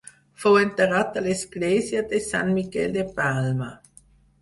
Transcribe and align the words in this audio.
Fou 0.43 0.55
enterrat 0.61 1.19
a 1.21 1.23
l'església 1.27 2.03
de 2.15 2.23
Sant 2.31 2.53
Miquel 2.59 2.99
de 3.01 3.09
Palma. 3.23 3.73